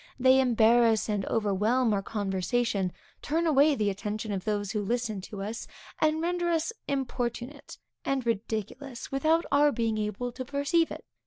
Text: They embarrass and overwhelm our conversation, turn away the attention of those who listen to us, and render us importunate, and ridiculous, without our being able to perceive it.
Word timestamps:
They 0.19 0.39
embarrass 0.39 1.07
and 1.09 1.27
overwhelm 1.27 1.93
our 1.93 2.01
conversation, 2.01 2.91
turn 3.21 3.45
away 3.45 3.75
the 3.75 3.91
attention 3.91 4.31
of 4.31 4.45
those 4.45 4.71
who 4.71 4.81
listen 4.81 5.21
to 5.21 5.43
us, 5.43 5.67
and 5.99 6.19
render 6.23 6.49
us 6.49 6.73
importunate, 6.87 7.77
and 8.03 8.25
ridiculous, 8.25 9.11
without 9.11 9.45
our 9.51 9.71
being 9.71 9.99
able 9.99 10.31
to 10.31 10.43
perceive 10.43 10.89
it. 10.89 11.05